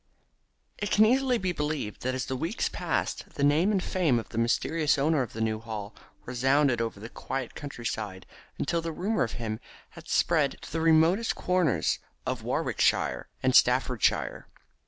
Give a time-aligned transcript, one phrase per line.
[0.79, 4.29] It can easily be believed that as the weeks passed the name and fame of
[4.29, 5.93] the mysterious owner of the New Hall
[6.25, 8.25] resounded over the quiet countryside
[8.57, 9.59] until the rumour of him
[9.91, 14.47] had spread to the remotest corners of Warwickshire and Staffordshire.